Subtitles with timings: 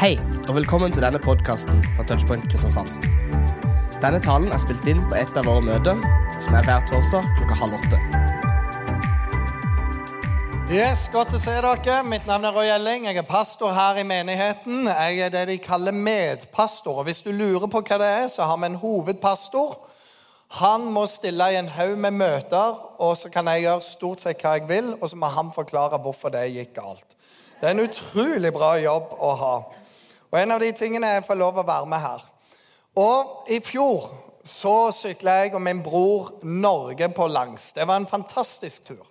[0.00, 0.14] Hei,
[0.48, 2.88] og velkommen til denne podkasten fra Touchpoint Kristiansand.
[4.00, 5.98] Denne talen er spilt inn på et av våre møter,
[6.40, 7.98] som er hver torsdag klokka halv åtte.
[10.72, 11.98] Yes, Godt å se dere.
[12.08, 13.10] Mitt navn er Roy Elling.
[13.10, 14.88] Jeg er pastor her i menigheten.
[14.88, 17.02] Jeg er det de kaller medpastor.
[17.02, 19.76] Og Hvis du lurer på hva det er, så har vi en hovedpastor.
[20.62, 24.40] Han må stille i en haug med møter, og så kan jeg gjøre stort sett
[24.40, 27.04] hva jeg vil, og så må han forklare hvorfor det gikk galt.
[27.60, 29.54] Det er en utrolig bra jobb å ha.
[30.30, 32.24] Og en av de tingene er å få lov å være med her.
[32.98, 34.10] Og i fjor
[34.46, 37.72] så sykla jeg og min bror Norge på langs.
[37.72, 39.04] Det var en fantastisk tur.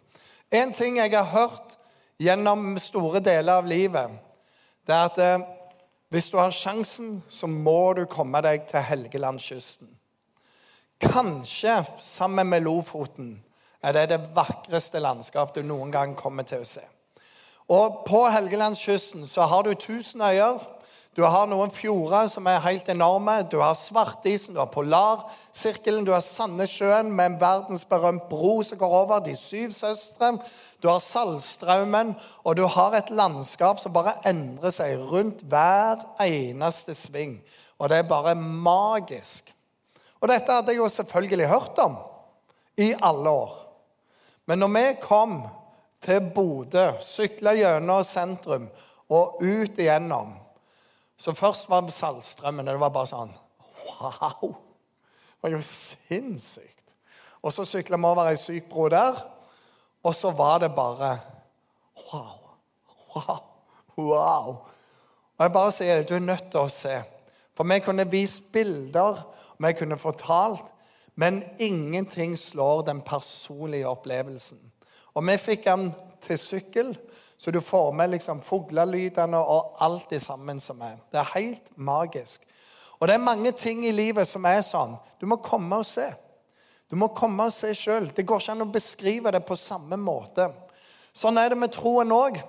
[0.51, 1.77] En ting jeg har hørt
[2.19, 4.09] gjennom store deler av livet,
[4.87, 5.47] det er at eh,
[6.09, 9.91] hvis du har sjansen, så må du komme deg til Helgelandskysten.
[10.99, 13.43] Kanskje sammen med Lofoten
[13.85, 16.81] er det det vakreste landskapet du noen gang kommer til å se.
[17.69, 20.57] Og På Helgelandskysten så har du tusen øyer.
[21.19, 23.41] Du har noen fjorder som er helt enorme.
[23.51, 28.95] Du har Svartisen, du har Polarsirkelen, du har Sandnessjøen med en verdensberømt bro som går
[29.01, 30.31] over, De syv søstre.
[30.79, 32.15] Du har Saltstraumen,
[32.47, 37.41] og du har et landskap som bare endrer seg rundt hver eneste sving.
[37.83, 39.51] Og det er bare magisk.
[40.21, 41.99] Og dette hadde jeg jo selvfølgelig hørt om
[42.79, 43.55] i alle år.
[44.47, 45.41] Men når vi kom
[45.99, 48.71] til Bodø, sykla gjennom sentrum
[49.11, 50.37] og ut igjennom
[51.19, 53.33] Så først var det Saltstraumen, det var bare sånn
[53.99, 54.53] Wow!
[55.39, 56.93] Det var jo sinnssykt.
[57.43, 59.19] Og så sykla vi over ei syk bro der,
[60.03, 61.17] og så var det bare
[62.09, 62.39] Wow!
[63.15, 63.39] Wow!
[63.97, 64.49] Wow!
[65.39, 67.01] Og jeg bare sier det, du er nødt til å se.
[67.55, 69.23] For vi kunne vist bilder,
[69.59, 70.71] vi kunne fortalt,
[71.19, 74.59] men ingenting slår den personlige opplevelsen.
[75.13, 75.89] Og vi fikk den
[76.23, 76.93] til sykkel,
[77.39, 80.97] så du får med liksom fuglelydene og alt det sammen som er.
[81.07, 82.43] Det er helt magisk.
[82.99, 84.97] Og det er mange ting i livet som er sånn.
[85.21, 86.09] Du må komme og se.
[86.91, 88.09] Du må komme og se sjøl.
[88.15, 90.49] Det går ikke an å beskrive det på samme måte.
[91.15, 92.41] Sånn er det med troen òg.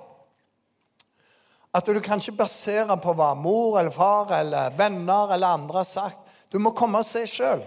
[1.70, 5.86] At du kan ikke basere på hva mor eller far eller venner eller andre har
[5.86, 6.18] sagt.
[6.50, 7.62] Du må komme og se sjøl.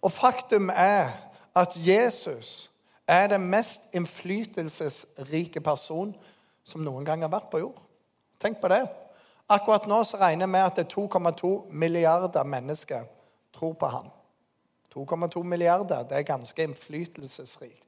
[0.00, 1.12] Og faktum er
[1.52, 2.70] at Jesus
[3.08, 6.16] er den mest innflytelsesrike person
[6.68, 7.80] som noen gang har vært på jord.
[8.38, 8.84] Tenk på det.
[9.48, 13.06] Akkurat nå så regner vi med at det er 2,2 milliarder mennesker
[13.56, 14.10] tror på ham.
[14.94, 17.84] 2,2 milliarder det er ganske innflytelsesrikt.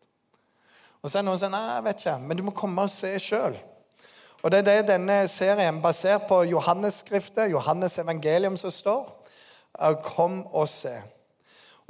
[1.00, 2.92] Og så er noen som sier nei, jeg vet ikke, men du må komme og
[2.92, 3.56] se sjøl.
[4.40, 9.08] Og Det er det denne serien basert på Johannes-skriftet, Johannes evangelium, som står.
[10.04, 10.94] Kom og se.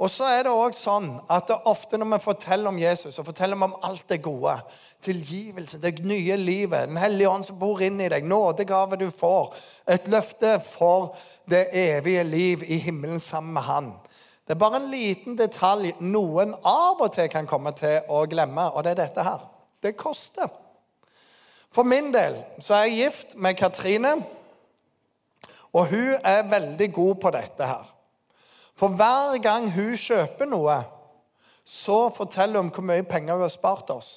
[0.01, 3.27] Og så er det også sånn at det ofte når vi forteller om Jesus og
[3.27, 4.55] forteller om alt det gode,
[5.05, 9.53] tilgivelse, det nye livet, Den hellige ånd som bor inni deg, nådegave du får,
[9.85, 11.15] et løfte for
[11.49, 13.93] det evige liv i himmelen sammen med Han
[14.47, 18.71] Det er bare en liten detalj noen av og til kan komme til å glemme,
[18.73, 19.45] og det er dette her.
[19.83, 20.49] Det koster.
[21.71, 24.15] For min del så er jeg gift med Katrine,
[25.73, 28.00] og hun er veldig god på dette her.
[28.81, 30.79] For hver gang hun kjøper noe,
[31.61, 34.15] så forteller hun hvor mye penger hun har spart oss.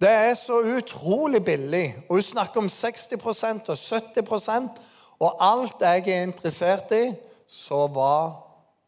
[0.00, 1.84] Det er så utrolig billig.
[2.08, 4.80] Og hun snakker om 60% og 70%
[5.20, 7.12] Og alt jeg er interessert i,
[7.46, 8.32] så hva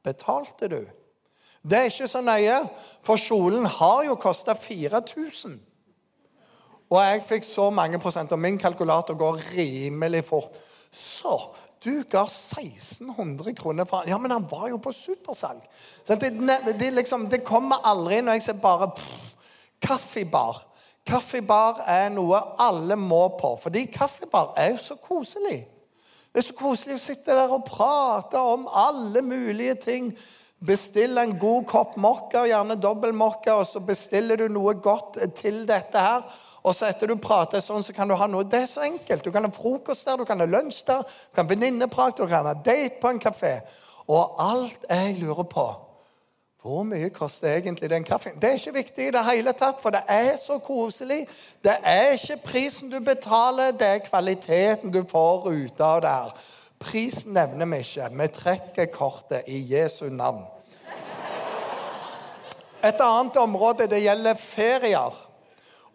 [0.05, 0.81] betalte du?
[1.63, 2.57] Det er ikke så nøye,
[3.07, 5.55] for kjolen har jo kosta 4000.
[6.91, 10.59] Og jeg fikk så mange prosent, og min kalkulator går rimelig fort.
[10.93, 11.39] Så
[11.87, 15.63] du ga 1600 kroner for Ja, men han var jo på supersalg.
[16.07, 16.31] Det,
[16.81, 19.33] det, liksom, det, kommer aldri når jeg ser bare pff,
[19.83, 20.65] Kaffebar.
[21.07, 25.61] Kaffebar er noe alle må på, fordi kaffebar er jo så koselig.
[26.33, 30.11] Det er så koselig å sitte der og prate om alle mulige ting.
[30.67, 35.63] Bestille en god kopp mokka, gjerne dobbel mokka, og så bestiller du noe godt til
[35.69, 36.27] dette her.
[36.67, 39.23] Og så etter du prater sånn, så kan du ha noe Det er så enkelt.
[39.25, 42.27] Du kan ha frokost der, du kan ha lunsj der, du kan ha venninneprat, du
[42.27, 43.61] kan ha date på en kafé.
[44.11, 45.67] Og alt jeg lurer på
[46.67, 48.41] Hvor mye koster egentlig den kaffen?
[48.43, 51.29] Det er ikke viktig i det hele tatt, for det er så koselig.
[51.63, 56.33] Det er ikke prisen du betaler, det er kvaliteten du får ut av det her.
[56.83, 58.11] Prisen nevner vi ikke.
[58.11, 60.43] Vi trekker kortet i Jesu navn.
[62.83, 65.26] Et annet område det gjelder ferier.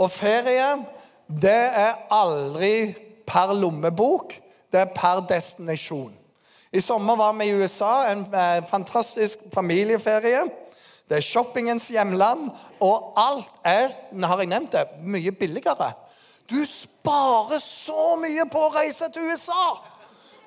[0.01, 0.69] Og ferie,
[1.30, 2.94] det er aldri
[3.30, 4.33] per lommebok,
[4.74, 6.15] det er per destinasjon.
[6.71, 10.45] I sommer var vi i USA, en eh, fantastisk familieferie.
[11.09, 12.48] Det er shoppingens hjemland,
[12.80, 13.92] og alt er
[14.24, 15.92] har jeg nevnt det, mye billigere.
[16.50, 19.90] Du sparer så mye på å reise til USA!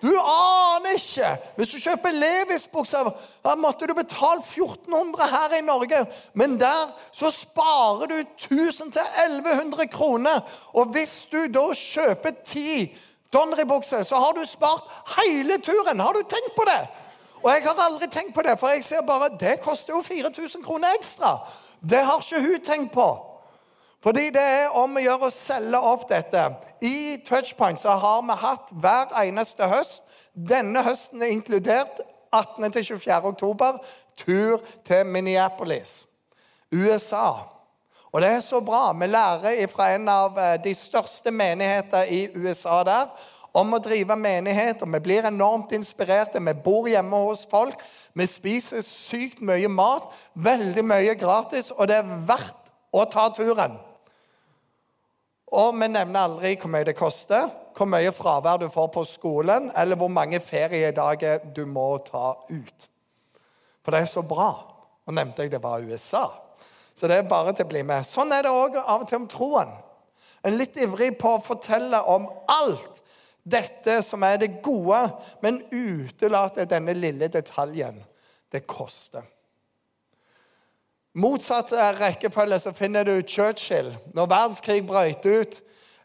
[0.05, 1.29] Du aner ikke!
[1.56, 3.09] Hvis du kjøper Levis-bukser,
[3.56, 6.03] måtte du betale 1400 her i Norge.
[6.35, 10.45] Men der så sparer du 1000-1100 kroner.
[10.77, 12.93] Og hvis du da kjøper ti
[13.33, 14.85] Donneribukser, så har du spart
[15.17, 16.01] hele turen.
[16.01, 16.83] Har du tenkt på det?
[17.43, 20.65] Og jeg har aldri tenkt på det, for jeg ser bare det koster jo 4000
[20.65, 21.39] kroner ekstra.
[21.81, 23.34] Det har ikke hun tenkt på.
[24.05, 26.43] Fordi det er om å gjøre å selge opp dette.
[26.85, 30.03] I Touchpoint så har vi hatt hver eneste høst,
[30.35, 32.03] denne høsten er inkludert,
[32.35, 33.25] 18.-24.
[33.31, 33.79] oktober,
[34.21, 36.03] tur til Minneapolis,
[36.73, 37.47] USA.
[38.12, 38.91] Og det er så bra.
[38.93, 43.09] Vi lærer fra en av eh, de største menigheter i USA der
[43.55, 46.43] om å drive menighet, og vi blir enormt inspirerte.
[46.43, 47.81] Vi bor hjemme hos folk.
[48.12, 53.79] Vi spiser sykt mye mat, veldig mye gratis, og det er verdt å ta turen.
[55.55, 59.71] Og vi nevner aldri hvor mye det koster, hvor mye fravær du får på skolen,
[59.77, 62.89] eller hvor mange feriedager du må ta ut.
[63.85, 64.51] For det er så bra.
[65.06, 66.27] Nå nevnte jeg det var USA.
[66.95, 68.06] Så det er bare til å bli med.
[68.09, 69.73] Sånn er det òg av og til om troen.
[70.45, 73.00] En litt ivrig på å fortelle om alt
[73.45, 75.03] dette som er det gode,
[75.45, 78.00] men utelater denne lille detaljen.
[78.53, 79.27] Det koster.
[81.14, 83.93] Motsatt rekkefølge så finner du Churchill.
[84.14, 85.61] Når verdenskrig brøt ut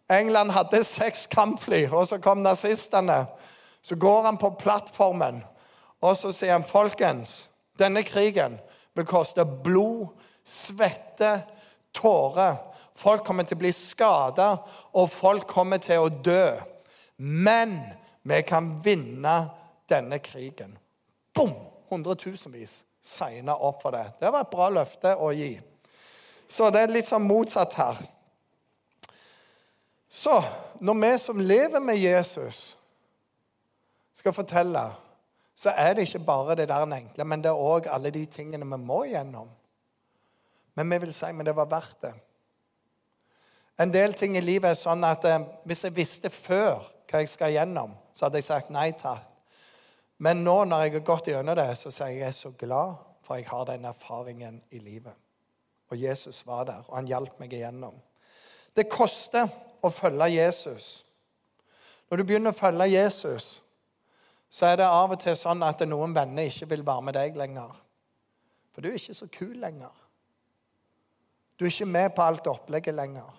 [0.09, 3.25] England hadde seks kampfly, og så kom nazistene.
[3.81, 5.41] Så går han på plattformen
[5.99, 7.47] og så sier han, folkens,
[7.79, 8.57] denne krigen
[8.95, 10.07] vil koste blod,
[10.47, 11.41] svette,
[11.95, 12.59] tårer.
[12.99, 14.49] Folk kommer til å bli skada,
[14.95, 16.59] og folk kommer til å dø.
[17.19, 17.77] Men
[18.27, 19.35] vi kan vinne
[19.91, 20.77] denne krigen.
[21.35, 21.55] Bom!
[21.89, 24.05] Hundretusenvis signa opp for det.
[24.19, 25.53] Det var et bra løfte å gi.
[26.49, 28.01] Så det er litt sånn motsatt her.
[30.09, 30.39] Så
[30.81, 32.75] når vi som lever med Jesus,
[34.19, 34.89] skal fortelle,
[35.55, 38.65] så er det ikke bare det der enkle, men det er òg alle de tingene
[38.65, 39.47] vi må gjennom.
[40.75, 42.13] Men vi vil si men det var verdt det.
[43.79, 47.31] En del ting i livet er sånn at eh, hvis jeg visste før hva jeg
[47.31, 49.28] skal gjennom, så hadde jeg sagt nei takk.
[50.19, 52.99] Men nå når jeg har gått gjennom det, så sier jeg jeg er så glad
[53.23, 55.15] for jeg har den erfaringen i livet.
[55.89, 57.95] Og Jesus var der, og han hjalp meg igjennom.
[58.75, 59.47] Det koster
[59.81, 60.89] å følge Jesus.
[62.09, 63.59] Når du begynner å følge Jesus,
[64.49, 67.37] så er det av og til sånn at noen venner ikke vil være med deg
[67.37, 67.75] lenger.
[68.73, 69.93] For du er ikke så kul lenger.
[71.57, 73.29] Du er ikke med på alt opplegget lenger.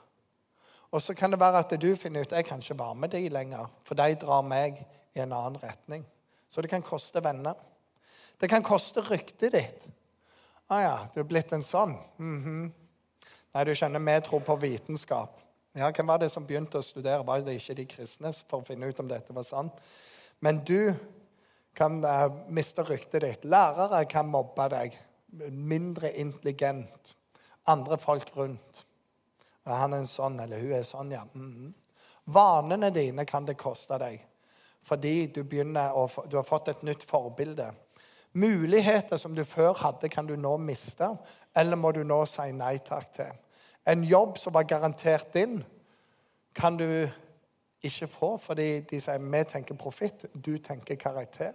[0.91, 3.29] Og så kan det være at du finner ut jeg kan ikke være med de
[3.29, 4.82] lenger, for de drar meg
[5.15, 6.06] i en annen retning.
[6.50, 7.55] Så det kan koste venner.
[8.38, 9.87] Det kan koste ryktet ditt.
[10.70, 11.97] Å ah, ja, du er blitt en sånn.
[12.19, 12.70] Mm -hmm.
[13.55, 15.41] Nei, du skjønner, vi tror på vitenskap.
[15.73, 17.26] Ja, Hvem var det som begynte å studere?
[17.26, 19.73] Var det ikke de kristne for å finne ut om dette var sant?
[20.41, 20.94] Men du
[21.75, 23.44] kan uh, miste ryktet ditt.
[23.44, 24.99] Lærere kan mobbe deg.
[25.50, 27.14] Mindre intelligent.
[27.64, 28.87] Andre folk rundt.
[29.67, 31.23] Ja, han er en sånn, eller hun er sånn, ja.
[31.35, 31.73] Mm -hmm.
[32.25, 34.30] Vanene dine kan det koste deg
[34.91, 37.69] fordi du, å, du, har fått et nytt forbilde.
[38.33, 41.13] Muligheter som du før hadde, kan du nå miste,
[41.55, 43.31] eller må du nå si nei takk til.
[43.87, 45.61] En jobb som var garantert din,
[46.55, 47.07] kan du
[47.83, 51.55] ikke få fordi de sier vi tenker profitt, du tenker karakter.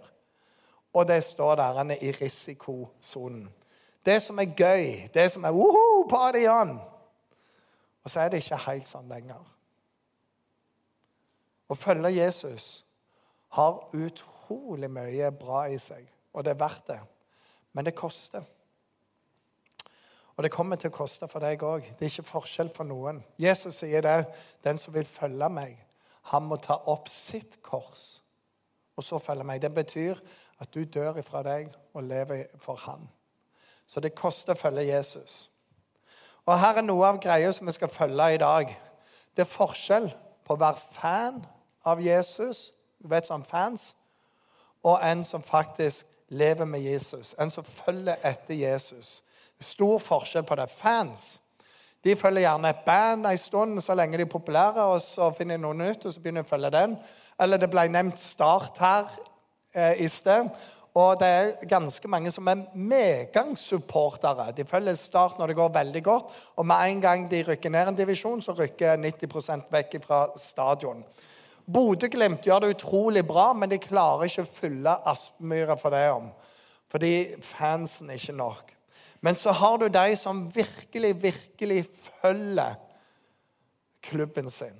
[0.96, 3.50] Og det står der han er i risikosonen.
[4.06, 6.78] Det som er gøy, det som er woho, party on
[8.04, 9.42] Og så er det ikke helt sånn lenger.
[11.68, 12.85] Å følge Jesus
[13.56, 17.00] har utrolig mye bra i seg, og det er verdt det.
[17.72, 18.44] Men det koster.
[20.36, 21.86] Og det kommer til å koste for deg òg.
[21.96, 23.22] Det er ikke forskjell for noen.
[23.40, 24.26] Jesus sier det.
[24.64, 25.78] Den som vil følge meg,
[26.32, 28.20] han må ta opp sitt kors
[28.96, 29.62] og så følge meg.
[29.62, 30.20] Det betyr
[30.60, 33.08] at du dør ifra deg og lever for han.
[33.86, 35.46] Så det koster å følge Jesus.
[36.46, 38.72] Og Her er noe av greia som vi skal følge i dag.
[39.36, 40.10] Det er forskjell
[40.44, 41.44] på å være fan
[41.86, 42.70] av Jesus
[43.00, 43.96] vet, som fans,
[44.82, 47.34] og en som faktisk lever med Jesus.
[47.40, 49.22] En som følger etter Jesus.
[49.60, 50.68] Stor forskjell på det.
[50.70, 51.40] Fans
[52.06, 55.56] de følger gjerne et band en stund så lenge de er populære, og så finner
[55.56, 56.92] de noe nytt og så begynner de å følge den.
[57.42, 59.08] Eller det ble nevnt Start her
[59.74, 60.52] eh, i sted.
[60.96, 64.52] Og det er ganske mange som er medgangssupportere.
[64.54, 67.90] De følger Start når det går veldig godt, og med en gang de rykker ned
[67.90, 71.02] en divisjon, så rykker 90% vekk fra stadion.
[71.66, 76.30] Bodø-Glimt gjør det utrolig bra, men de klarer ikke å fylle Aspmyra for det om.
[76.92, 78.70] Fordi fansen er ikke nok.
[79.20, 81.86] Men så har du de som virkelig, virkelig
[82.20, 82.76] følger
[84.02, 84.76] klubben sin.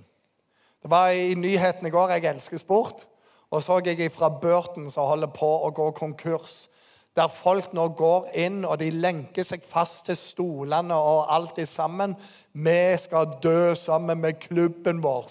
[0.82, 3.06] Det var i nyhetene i går Jeg elsker sport.
[3.50, 6.68] Og så jeg fra Burton som holder på å gå konkurs.
[7.16, 12.16] Der folk nå går inn og de lenker seg fast til stolene og alt sammen.
[12.52, 15.30] Vi skal dø sammen med klubben vår.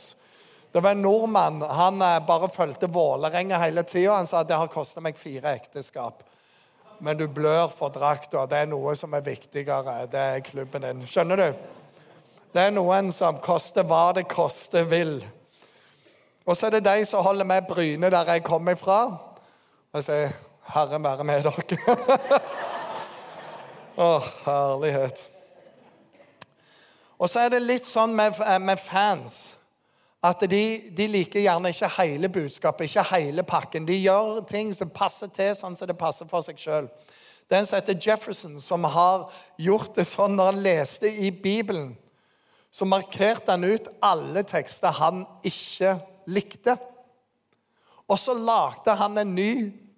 [0.75, 1.61] Det var en nordmann.
[1.61, 4.15] Han eh, bare fulgte Vålerenga hele tida.
[4.15, 6.19] Han sa at det har kosta meg fire ekteskap.
[6.99, 8.43] Men du blør for drakta.
[8.43, 9.93] Det er noe som er viktigere.
[10.11, 11.05] Det er klubben din.
[11.07, 11.63] Skjønner du?
[12.51, 15.15] Det er noen som koster hva det koste vil.
[16.43, 19.01] Og så er det de som holder med Bryne, der jeg kommer fra.
[19.95, 20.37] Og jeg sier,
[20.75, 22.39] 'Herre være med dere'.
[24.11, 25.29] Å, herlighet.
[27.19, 29.55] Og så er det litt sånn med, med fans
[30.25, 30.61] at de,
[30.97, 33.85] de, liker gjerne ikke hele budskapet, ikke hele pakken.
[33.85, 36.87] De gjør ting som passer til sånn som det passer for seg sjøl.
[37.45, 39.27] Det er en som heter Jefferson, som har
[39.61, 41.93] gjort det sånn når han leste i Bibelen
[42.75, 45.93] så markerte han ut alle tekster han ikke
[46.27, 46.75] likte.
[48.11, 49.51] Og så lagde han en ny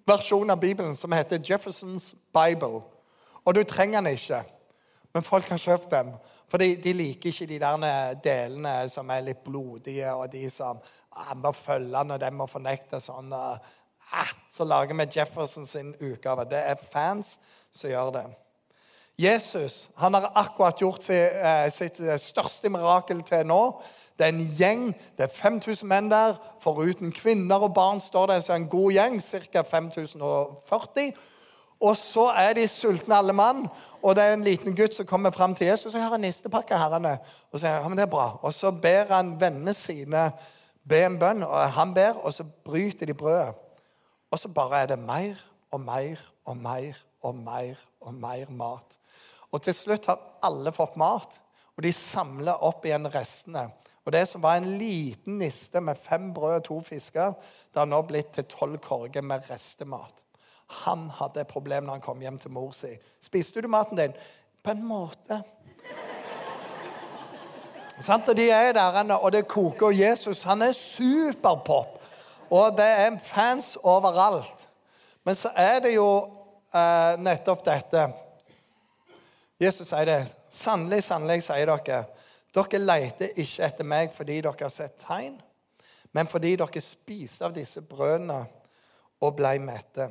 [0.06, 2.84] versjon av Bibelen som heter Jeffersons Bible.
[3.42, 4.44] Og du trenger den ikke,
[5.14, 6.14] men folk har kjøpt dem.
[6.48, 10.80] For de, de liker ikke de der delene som er litt blodige, og de som
[11.12, 13.32] ah, må følge når de må fornekte sånn.
[13.34, 16.48] Ah, så lager vi Jefferson sin utgave.
[16.48, 17.36] Det er fans
[17.72, 18.26] som gjør det.
[19.18, 21.40] Jesus han har akkurat gjort sitt,
[21.74, 23.62] sitt eh, største mirakel til nå.
[24.18, 24.84] Det er en gjeng,
[25.18, 26.38] det er 5000 menn der.
[26.62, 29.62] Foruten kvinner og barn står det en god gjeng, ca.
[29.62, 31.12] 5040.
[31.80, 33.68] Og så er de sultne, alle mann.
[34.02, 36.22] Og det er en liten gutt som kommer fram til Jesus og sier, har en
[36.22, 37.18] nistepakke, herrene.'
[37.50, 38.38] Og så sier, ja, men det er bra.
[38.42, 40.30] Og så ber han vennene sine
[40.88, 41.42] be en bønn.
[41.42, 43.54] og Han ber, og så bryter de brødet.
[44.30, 45.34] Og så bare er det mer
[45.70, 48.98] og mer og mer og mer og mer mat.
[49.52, 51.40] Og til slutt har alle fått mat,
[51.76, 53.70] og de samler opp igjen restene.
[54.04, 57.34] Og Det som var en liten niste med fem brød og to fisker,
[57.74, 60.24] det har nå blitt til tolv korger med restemat.
[60.84, 62.92] Han hadde et problem når han kom hjem til mor si.
[63.24, 64.16] Spiste du maten din?
[64.62, 65.42] På en måte.
[67.98, 69.86] Og De er der, og det koker.
[69.86, 72.00] Og Jesus han er superpop.
[72.50, 74.68] Og det er fans overalt.
[75.24, 76.08] Men så er det jo
[76.74, 78.06] eh, nettopp dette
[79.60, 80.20] Jesus sier det.
[80.54, 82.04] Sannelig, sannelig, sier dere,
[82.54, 85.34] dere leter ikke etter meg fordi dere har sett tegn,
[86.14, 88.44] men fordi dere spiste av disse brødene
[89.18, 90.08] og ble mette.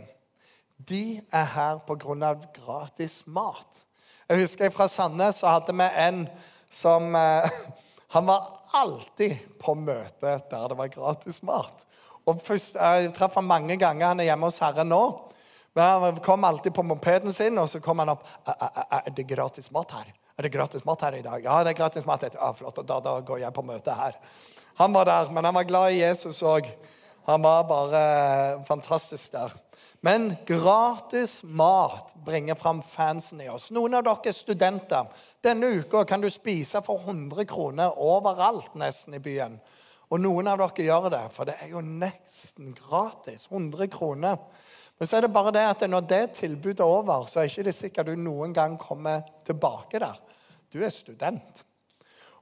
[0.77, 3.85] De er her av gratis mat.
[4.27, 6.27] Jeg husker Fra Sandnes så hadde vi en
[6.69, 7.49] som eh,
[8.15, 11.83] Han var alltid på møte der det var gratis mat.
[12.27, 14.07] Og først, Jeg traff ham mange ganger.
[14.07, 15.01] Han er hjemme hos Herren nå.
[15.75, 18.23] Men han kom alltid på mopeden sin, og så kom han opp.
[18.47, 20.07] Er det gratis mat her?
[20.37, 21.43] Er det gratis mat her i dag?
[21.43, 22.23] Ja, det er gratis mat.
[22.33, 24.17] Ja, flott, da, da går jeg på møte her.
[24.79, 26.67] Han var der, men han var glad i Jesus òg.
[27.27, 28.01] Han var bare
[28.67, 29.53] fantastisk der.
[30.05, 33.71] Men gratis mat bringer fram fansen i oss.
[33.73, 35.09] Noen av dere er studenter.
[35.43, 39.57] Denne uka kan du spise for 100 kroner overalt nesten i byen.
[40.13, 43.47] Og noen av dere gjør det, for det er jo nesten gratis.
[43.49, 44.37] 100 kroner.
[44.97, 47.57] Men så er det bare det at når det tilbudet er over, så er det
[47.57, 50.21] ikke sikkert du noen gang kommer tilbake der.
[50.73, 51.63] Du er student.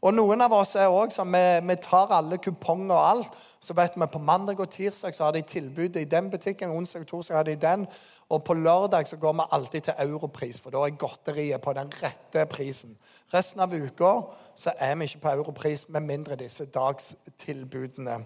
[0.06, 3.38] Og noen av oss er også sånn vi, vi tar alle kuponger og alt.
[3.66, 6.70] Så vet vi på mandag og tirsdag så har de tilbudet i den butikken.
[6.70, 7.88] onsdag og torsdag har de den.
[8.30, 11.92] Og på lørdag så går vi alltid til europris, for da er godteriet på den
[12.04, 12.98] rette prisen.
[13.34, 14.22] Resten av uka
[14.56, 18.26] så er vi ikke på europris med mindre disse dagstilbudene.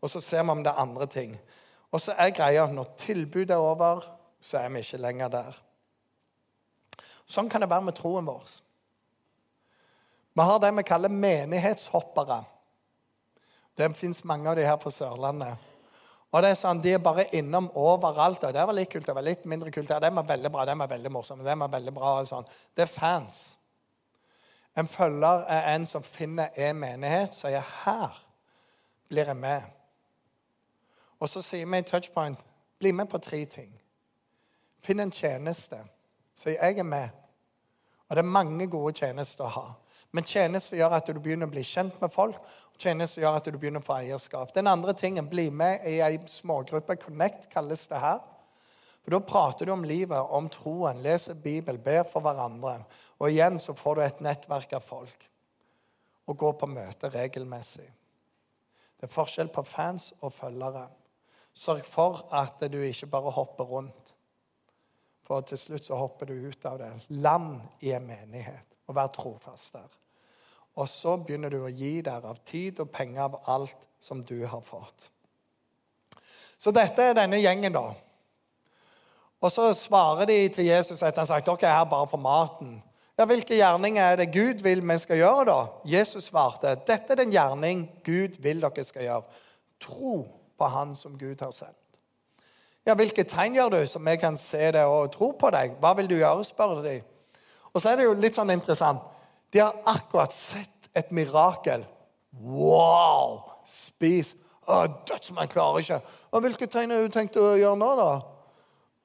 [0.00, 1.38] Og så ser vi om det er andre ting.
[1.90, 4.06] Og så er greia når tilbudet er over,
[4.40, 5.62] så er vi ikke lenger der.
[7.26, 8.60] Sånn kan det være med troen vår.
[10.36, 12.44] Vi har det vi kaller menighetshoppere.
[13.76, 15.56] Det fins mange av de her på Sørlandet.
[16.32, 18.44] Og det er sånn, De er bare innom overalt.
[18.44, 19.88] og Det var litt kult, det var litt mindre kult.
[19.88, 21.44] Det var veldig bra, det var veldig morsomt.
[21.44, 22.46] Det var veldig bra, og sånn.
[22.74, 23.56] Det er fans.
[24.76, 28.22] En følger er en som finner en menighet, sier 'her
[29.08, 29.70] blir jeg med'.
[31.20, 32.38] Og så sier vi i Touchpoint
[32.78, 33.80] bli med på tre ting.
[34.80, 35.78] Finn en tjeneste.
[36.36, 37.08] Så jeg er med.
[38.08, 39.72] Og det er mange gode tjenester å ha.
[40.12, 42.36] Men tjenester gjør at du begynner å bli kjent med folk.
[42.76, 44.52] Og som gjør at du begynner å få eierskap.
[44.54, 46.96] Den andre tingen, bli med i ei smågruppe.
[47.00, 48.20] Connect kalles det her.
[49.04, 52.84] For Da prater du om livet, om troen, leser Bibel, ber for hverandre.
[53.18, 55.28] Og igjen så får du et nettverk av folk.
[56.26, 57.86] Og går på møte regelmessig.
[58.96, 60.88] Det er forskjell på fans og følgere.
[61.54, 64.14] Sørg for at du ikke bare hopper rundt.
[65.26, 66.90] For til slutt så hopper du ut av det.
[67.08, 69.88] Land i en menighet og vær trofast der.
[70.76, 74.38] Og så begynner du å gi der av tid og penger av alt som du
[74.46, 75.10] har fått.
[76.58, 77.90] Så dette er denne gjengen, da.
[79.40, 82.20] Og så svarer de til Jesus etter han har sagt dere er her bare for
[82.20, 82.78] maten.
[83.16, 85.58] Ja, Hvilke gjerninger er det Gud vil vi skal gjøre, da?
[85.88, 89.42] Jesus svarte dette er den gjerning Gud vil dere skal gjøre.
[89.80, 90.16] Tro
[90.58, 91.80] på Han som Gud har sendt.
[92.86, 95.78] Ja, Hvilke tegn gjør du, som vi kan se det og tro på deg?
[95.80, 97.00] Hva vil du gjøre, spør de.
[97.72, 99.02] Og så er det jo litt sånn interessant.
[99.52, 101.84] De har akkurat sett et mirakel.
[102.40, 103.42] Wow!
[103.66, 104.34] Spis.
[104.66, 106.00] Å, Dødsmann klarer ikke.
[106.34, 108.10] Og Hvilke tegn har du tenkt å gjøre nå, da?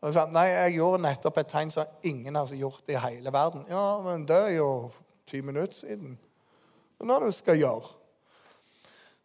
[0.01, 3.67] Og sa, Nei, jeg gjorde nettopp et tegn som ingen har gjort i hele verden.
[3.69, 4.69] Ja, men det er jo
[5.29, 6.17] ti minutter siden.
[7.01, 7.91] Er det du skal gjøre?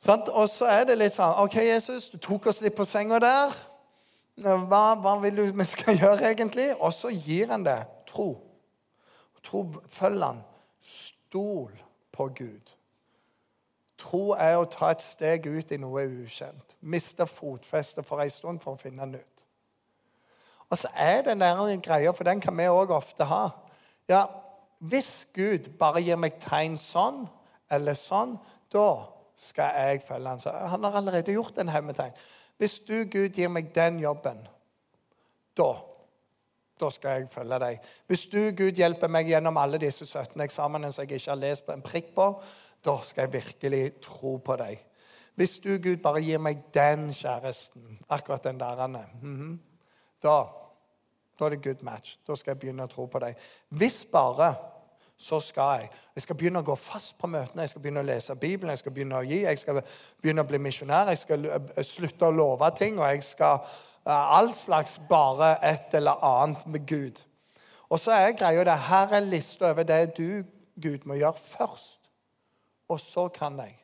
[0.04, 0.26] Sånn?
[0.32, 3.56] Og så er det litt sånn OK, Jesus, du tok oss litt på senga der.
[4.36, 6.74] Hva, hva vil du vi skal gjøre, egentlig?
[6.76, 7.78] Og så gir han det
[8.10, 8.34] tro.
[9.46, 9.64] Tro
[9.96, 10.44] følger han.
[10.86, 11.72] Stol
[12.14, 12.72] på Gud.
[13.98, 16.76] Tro er å ta et steg ut i noe ukjent.
[16.80, 19.44] Miste fotfestet for en stund for å finne nytt.
[20.70, 23.50] Og så er det den greia, for den kan vi òg ofte ha.
[24.08, 24.26] Ja,
[24.78, 27.22] Hvis Gud bare gir meg tegn sånn
[27.72, 28.34] eller sånn,
[28.68, 29.06] da
[29.40, 30.42] skal jeg følge han.
[30.42, 32.12] Så han har allerede gjort en haug med tegn.
[32.60, 34.42] Hvis du, Gud, gir meg den jobben,
[35.56, 35.70] da
[36.80, 37.86] da skal jeg følge deg.
[38.06, 41.66] Hvis du, Gud, hjelper meg gjennom alle disse 17 eksamene som jeg ikke har lest
[41.66, 42.26] på en prikk på,
[42.84, 44.82] da skal jeg virkelig tro på deg.
[45.36, 49.58] Hvis du, Gud, bare gir meg den kjæresten, akkurat den der, mm -hmm,
[50.22, 50.44] da,
[51.38, 52.18] da er det good match.
[52.28, 53.36] Da skal jeg begynne å tro på deg.
[53.68, 54.54] Hvis bare,
[55.16, 55.90] så skal jeg.
[56.14, 58.78] Jeg skal begynne å gå fast på møtene, jeg skal begynne å lese Bibelen, jeg
[58.78, 59.82] skal begynne å gi, jeg skal
[60.22, 63.58] begynne å bli misjonær, jeg skal eh, slutte å love ting, og jeg skal
[64.06, 67.22] uh, Alt slags bare et eller annet med Gud.
[67.90, 70.42] Og så er greia det her er lista over det du,
[70.82, 72.00] Gud, må gjøre først.
[72.88, 73.76] Og så kan jeg.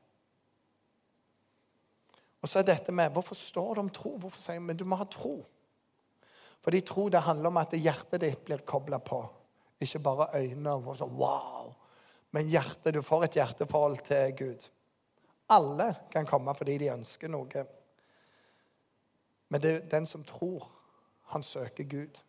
[2.43, 4.17] Og så er dette med Hvorfor står det om tro?
[4.19, 5.45] Hvorfor sier vi men du må ha tro?
[6.63, 9.23] Fordi tro det handler om at hjertet ditt blir kobla på.
[9.83, 11.73] Ikke bare øynene og sånn wow.
[12.33, 14.69] Men hjertet, du får et hjerteforhold til Gud.
[15.53, 17.65] Alle kan komme fordi de ønsker noe.
[19.53, 20.71] Men det er den som tror,
[21.25, 22.21] han søker Gud.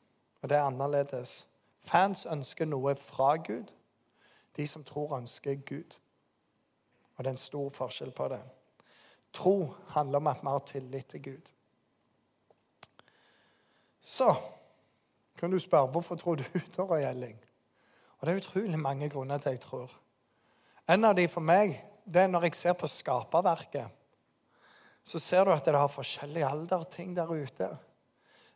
[0.41, 1.47] Og det er annerledes.
[1.79, 3.71] Fans ønsker noe fra Gud.
[4.57, 5.95] De som tror, ønsker Gud.
[7.15, 8.41] Og det er en stor forskjell på det.
[9.33, 11.51] Tro handler om at vi har tillit til Gud.
[14.01, 14.35] Så
[15.37, 16.43] kan du spørre hvorfor tror du
[16.77, 17.39] da, Roy Elling?
[18.17, 19.91] Og Det er utrolig mange grunner til jeg tror.
[20.89, 23.87] En av de for meg det er når jeg ser på skaperverket.
[25.03, 27.69] Så ser du at det har forskjellig alder, ting der ute.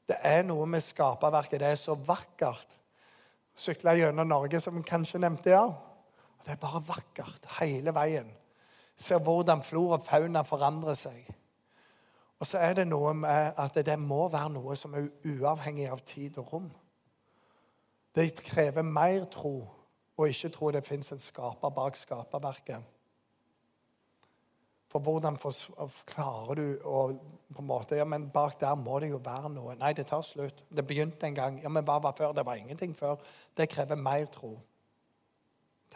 [0.07, 1.59] Det er noe med skaperverket.
[1.59, 2.75] Det er så vakkert.
[3.57, 5.65] Sykla gjennom Norge, som kanskje nevnte, ja.
[6.45, 8.29] Det er bare vakkert hele veien.
[8.97, 11.25] Ser hvordan flora og fauna forandrer seg.
[12.39, 16.03] Og så er det noe med at det må være noe som er uavhengig av
[16.05, 16.69] tid og rom.
[18.15, 19.57] Det krever mer tro
[20.17, 22.85] å ikke tro det fins en skaper bak skaperverket.
[24.97, 25.37] For hvordan
[26.09, 27.01] klarer du å
[27.53, 29.75] på en måte, ja, men Bak der må det jo være noe.
[29.79, 30.63] Nei, det tar slutt.
[30.73, 31.59] Det begynte en gang.
[31.61, 32.33] Ja, Men hva var før?
[32.33, 33.21] Det var ingenting før.
[33.55, 34.57] Det krever mer tro,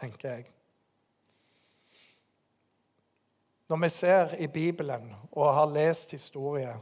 [0.00, 0.46] tenker jeg.
[3.68, 6.76] Når vi ser i Bibelen og har lest historie,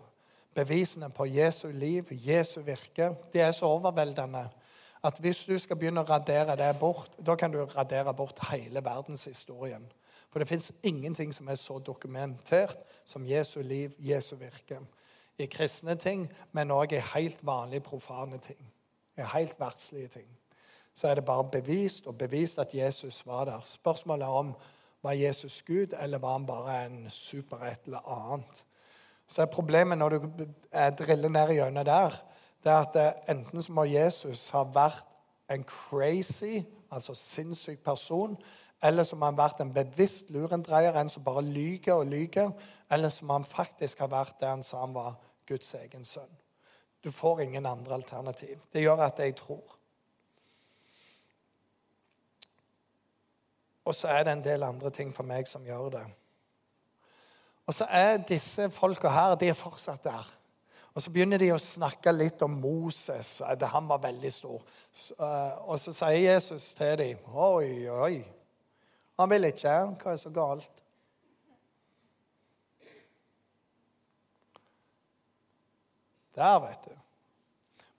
[0.55, 4.49] bevisene på Jesu liv, Jesu virke, de er så overveldende
[5.03, 8.85] at hvis du skal begynne å radere det bort, da kan du radere bort hele
[8.85, 9.87] verdenshistorien.
[10.31, 14.79] For det fins ingenting som er så dokumentert som Jesu liv, Jesu virke.
[15.39, 18.61] I kristne ting, men òg i helt vanlige, profane ting.
[19.19, 20.29] I helt verdslige ting.
[20.95, 23.61] Så er det bare bevist og bevist at Jesus var der.
[23.65, 24.55] Spørsmålet er om
[25.03, 28.65] var Jesus Gud, eller var han bare en super et eller annet?
[29.29, 30.19] Så er problemet når du
[30.99, 32.11] driller ned gjennom der,
[32.65, 35.07] det er at enten så må Jesus ha vært
[35.51, 38.37] en crazy, altså sinnssyk person,
[38.83, 42.51] eller som har vært en bevisst lurendreier, en som bare lyver og lyver,
[42.91, 46.33] eller som han faktisk har vært det han sa han var Guds egen sønn.
[47.05, 48.59] Du får ingen andre alternativ.
[48.73, 49.77] Det gjør at jeg tror.
[53.85, 56.05] Og så er det en del andre ting for meg som gjør det.
[57.67, 60.29] Og så er disse folka her de er fortsatt der.
[60.95, 63.41] Og Så begynner de å snakke litt om Moses.
[63.41, 64.63] at Han var veldig stor.
[65.19, 68.25] Eh, og så sier Jesus til dem Oi, oi.
[69.19, 69.77] Han vil ikke.
[70.01, 70.71] Hva er så galt?
[76.35, 76.97] Der, vet du.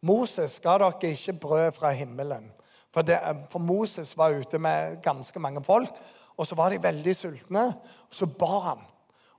[0.02, 2.50] Moses ga dere ikke brød fra himmelen.
[2.92, 3.20] For, det,
[3.52, 5.94] for, Moses var ute med ganske mange folk,
[6.38, 7.68] og så var de veldig sultne.
[8.10, 8.82] Og så ba han.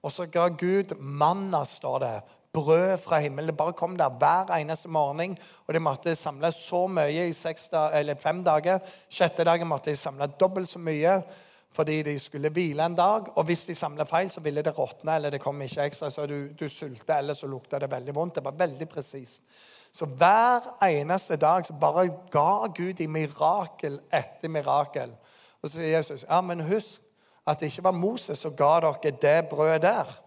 [0.03, 2.15] Og så ga Gud manna, står det,
[2.53, 3.49] brød fra himmelen.
[3.49, 5.39] Det bare kom der hver eneste morgen.
[5.67, 8.79] Og de måtte samle så mye i da, fem dager.
[9.11, 11.23] Sjette dagen måtte de samle dobbelt så mye
[11.73, 13.31] fordi de skulle hvile en dag.
[13.37, 16.27] Og hvis de samla feil, så ville det råtne, eller det kom ikke ekstra, så
[16.27, 18.35] du, du sulte, eller så lukta det veldig vondt.
[18.35, 19.41] Det var veldig presist.
[19.93, 25.17] Så hver eneste dag så bare ga Gud i mirakel etter mirakel.
[25.63, 27.01] Og så sier Jesus, ja, men husk
[27.47, 30.22] at det ikke var Moses som ga dere det brødet der.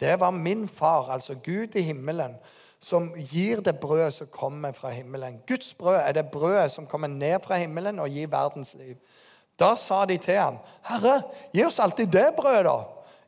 [0.00, 2.36] Det var min far, altså Gud i himmelen,
[2.80, 5.40] som gir det brødet som kommer fra himmelen.
[5.48, 8.96] Guds brød er det brødet som kommer ned fra himmelen og gir verdens liv.
[9.58, 12.84] Da sa de til ham, 'Herre, gi oss alltid det brødet', da.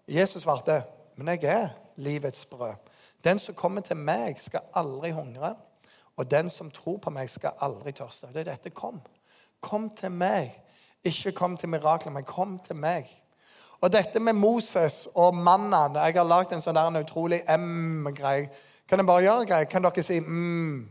[0.08, 0.82] Jesus svarte,
[1.16, 2.76] 'Men jeg er livets brød.'
[3.24, 5.56] 'Den som kommer til meg, skal aldri hungre.'
[6.16, 9.00] 'Og den som tror på meg, skal aldri tørste.' Det er dette kom.
[9.60, 10.62] Kom til meg.
[11.04, 13.22] Ikke kom til mirakler, men kom til meg.
[13.80, 18.48] Og dette med Moses og mannen Jeg har lagd en sånn der utrolig M-greie.
[18.88, 19.68] Kan jeg bare gjøre en greie?
[19.70, 20.88] Kan dere si mm?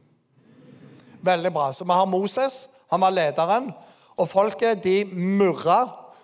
[1.25, 1.71] Veldig bra.
[1.73, 2.67] Så vi har Moses.
[2.91, 3.71] Han var lederen.
[4.17, 5.81] Og folket de murra.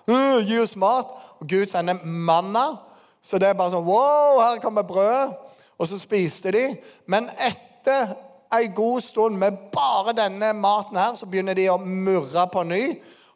[0.08, 1.12] Gi oss mat.
[1.42, 2.78] Og Gud sender manna.
[3.24, 5.34] Så det er bare sånn Wow, her kommer brødet.
[5.80, 6.64] Og så spiste de.
[7.10, 8.16] Men etter
[8.54, 12.84] en god stund med bare denne maten her, så begynner de å murre på ny.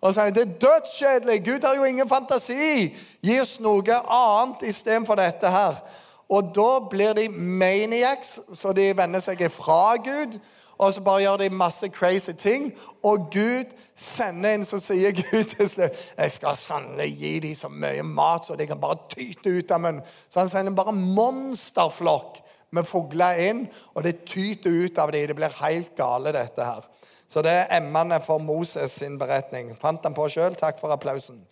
[0.01, 1.39] Og sier det er dødskjedelig.
[1.45, 2.91] Gud har jo ingen fantasi.
[3.25, 5.81] Gi oss noe annet istedenfor dette her.
[6.29, 10.37] Og da blir de maniacs, så de vender seg ifra Gud
[10.77, 12.73] og så bare gjør de masse crazy ting.
[13.03, 17.69] Og Gud sender inn, så sier Gud til slutt jeg skal sannelig gi dem så
[17.71, 20.03] mye mat så de kan bare tyte ut av munnen.
[20.29, 22.43] Så han sender bare monsterflokk
[22.75, 25.27] med fugler inn, og det tyter ut av dem.
[25.29, 26.85] Det blir helt gale, dette her.
[27.29, 29.73] Så det er emmene for Moses sin beretning.
[29.77, 30.55] Fant han på sjøl.
[30.55, 31.43] Takk for applausen.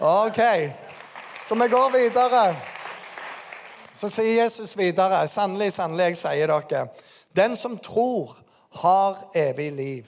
[0.00, 0.40] Ok,
[1.48, 2.56] Så vi går videre.
[3.94, 6.88] Så sier Jesus videre, sannelig, sannelig, jeg sier dere,
[7.36, 8.36] den som tror
[8.82, 10.04] har evig liv.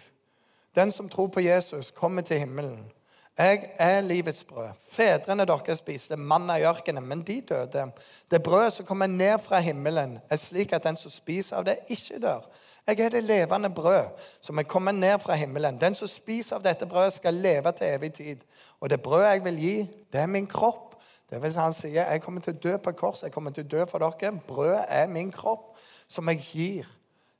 [0.77, 2.91] Den som tror på Jesus, kommer til himmelen.
[3.39, 4.69] Jeg er livets brød.
[4.91, 7.91] Fedrene deres spiste manna i ørkenen, men de døde.
[8.31, 11.79] Det brødet som kommer ned fra himmelen, er slik at den som spiser av det,
[11.89, 12.45] ikke dør.
[12.89, 14.07] Jeg er det levende brød
[14.41, 15.81] som er kommet ned fra himmelen.
[15.81, 18.37] Den som spiser av dette brødet, skal leve til evig tid.
[18.81, 19.75] Og det brødet jeg vil gi,
[20.13, 20.95] det er min kropp.
[21.31, 23.65] Det vil si Han sier, 'Jeg kommer til å dø på kors, Jeg kommer til
[23.65, 25.77] å dø for dere.' Brødet er min kropp,
[26.09, 26.85] som jeg gir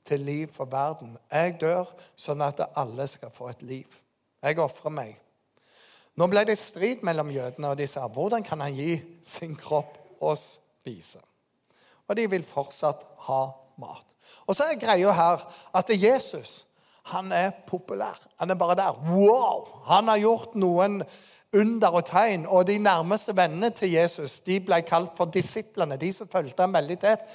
[0.05, 1.17] til liv for verden.
[1.31, 1.85] Jeg dør
[2.15, 3.87] sånn at alle skal få et liv.
[4.43, 5.17] Jeg ofrer meg.
[6.15, 9.97] Nå ble det strid mellom jødene, og de sa hvordan kan han gi sin kropp
[10.21, 11.19] å spise?
[12.07, 14.08] Og de vil fortsatt ha mat.
[14.47, 16.65] Og så er greia her at Jesus
[17.09, 18.19] han er populær.
[18.39, 18.97] Han er bare der.
[19.09, 19.81] Wow!
[19.89, 21.01] Han har gjort noen
[21.53, 22.45] under og tegn.
[22.45, 25.97] Og de nærmeste vennene til Jesus de ble kalt for disiplene.
[25.97, 27.25] De som fulgte ham veldig tett.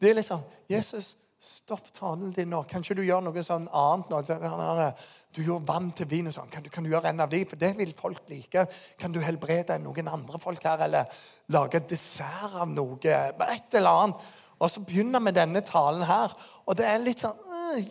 [0.00, 2.62] De er liksom Jesus, Stopp talen din nå.
[2.66, 4.88] Kan ikke du gjøre noe sånn annet nå?
[5.36, 6.48] Du gjør vann til vin og sånn.
[6.50, 7.42] Kan du, kan du gjøre en av de?
[7.46, 8.64] For det vil folk like.
[8.98, 11.12] Kan du helbrede noen andre folk her, eller
[11.52, 12.98] lage dessert av noe?
[13.04, 14.26] Et eller annet.
[14.58, 16.32] Og så begynner vi denne talen her.
[16.66, 17.36] Og det er litt sånn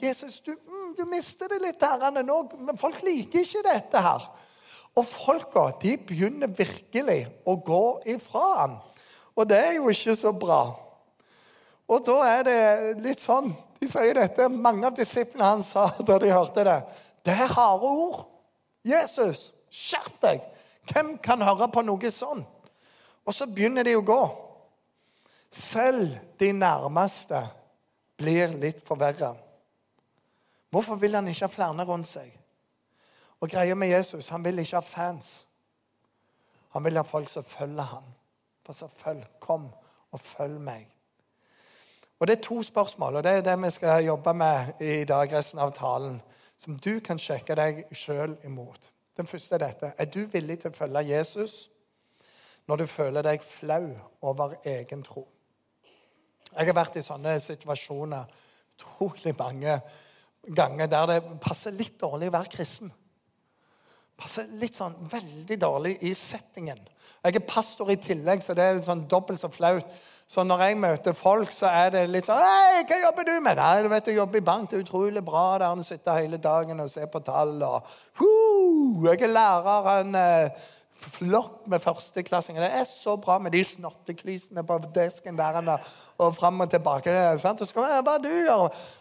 [0.02, 2.40] Jesus, du, mm, du mister det litt her nå.
[2.58, 4.26] Men folk liker ikke dette her.
[4.96, 8.78] Og folka de begynner virkelig å gå ifra han.
[9.36, 10.62] Og det er jo ikke så bra.
[11.92, 12.62] Og da er det
[13.04, 14.48] litt sånn De sier dette.
[14.50, 16.80] Mange av disiplene hans sa da de hørte det,
[17.28, 18.24] det er harde ord.
[18.88, 20.46] Jesus, skjerp deg!
[20.90, 22.44] Hvem kan høre på noe sånn?
[23.26, 24.22] Og så begynner de å gå.
[25.56, 27.48] Selv de nærmeste
[28.18, 29.36] blir litt forverra.
[30.70, 32.34] Hvorfor vil han ikke ha flere rundt seg?
[33.40, 35.48] Og greia med Jesus, Han vil ikke ha fans.
[36.70, 38.04] Han vil ha folk som følger ham.
[38.66, 39.70] For så følg, kom
[40.12, 40.88] og følg meg.
[42.20, 45.34] Og Det er to spørsmål, og det er det vi skal jobbe med i dag,
[45.34, 46.22] resten av talen,
[46.60, 48.92] som du kan sjekke deg sjøl imot.
[49.18, 49.94] Den første er dette.
[49.98, 51.70] Er du villig til å følge Jesus
[52.68, 55.28] når du føler deg flau over egen tro?
[56.56, 58.30] Jeg har vært i sånne situasjoner
[58.76, 59.80] utrolig mange
[60.56, 62.92] ganger der det passer litt dårlig å være kristen.
[64.16, 66.80] Passer litt sånn veldig dårlig i settingen.
[67.26, 69.88] Jeg er pastor i tillegg, så det er sånn dobbelt så flaut.
[70.30, 73.60] Så når jeg møter folk, så er det litt sånn Hei, hva jobber du med?
[73.60, 74.70] Nei, du vet, jeg jobber i bank.
[74.70, 77.60] Det er utrolig bra der å sitte hele dagen og se på tall.
[77.66, 77.92] Og,
[79.06, 80.56] jeg er lærer.
[80.96, 82.64] Flott med førsteklassinger.
[82.64, 87.12] Det er så bra med de snotteklysene på desken der og, og fram og tilbake.
[87.44, 87.62] Sant?
[87.62, 88.32] Og så hva du?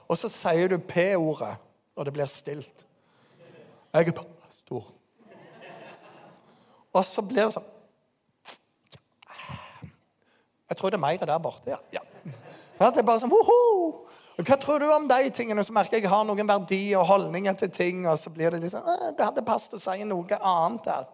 [0.08, 1.54] Og så sier du P-ordet,
[1.94, 2.86] og det blir stilt.
[3.94, 4.90] Jeg er pastor.
[6.94, 7.70] Og så blir det sånn
[10.74, 11.76] jeg tror det er mer der borte, ja.
[11.92, 12.00] ja.
[12.80, 14.06] Det er bare sånn, Woho!
[14.42, 15.62] Hva tror du om de tingene?
[15.62, 18.00] Så merker jeg jeg har noen verdier og holdninger til ting.
[18.08, 21.04] og så blir Det liksom, det hadde passet å si noe annet her.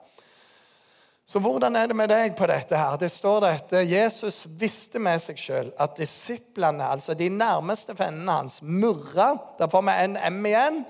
[1.30, 2.74] Så hvordan er det med deg på dette?
[2.74, 2.96] her?
[2.98, 8.56] Det står dette, Jesus visste med seg sjøl at disiplene, altså de nærmeste vennene hans,
[8.62, 9.36] murra.
[9.60, 10.80] Der får vi en M igjen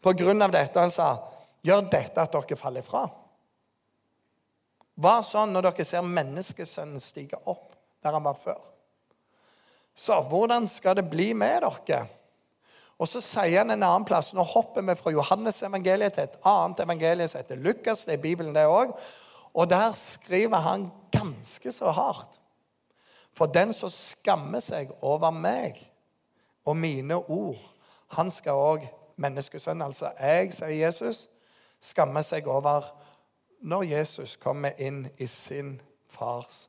[0.00, 0.80] på grunn av dette.
[0.80, 1.10] Han sa,
[1.60, 3.10] 'Gjør dette at dere faller ifra'.
[4.96, 8.60] Hva sånn når dere ser menneskesønnen stige opp der han var før?
[9.92, 12.06] Så hvordan skal det bli med dere?
[12.96, 16.40] Og så sier han en annen plass Nå hopper vi fra Johannes evangeliet til et
[16.40, 18.04] annet evangelium som heter Lukas.
[18.04, 18.96] Det er Bibelen, det òg.
[19.54, 22.40] Og der skriver han ganske så hardt.
[23.32, 25.78] For den som skammer seg over meg
[26.64, 27.60] og mine ord,
[28.10, 28.88] han skal òg
[29.20, 31.28] menneskesønn, altså jeg, sier Jesus,
[31.80, 32.90] skammer seg over
[33.60, 35.78] når Jesus kommer inn i sin
[36.10, 36.66] fars